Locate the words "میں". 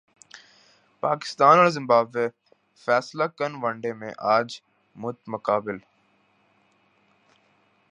3.99-4.11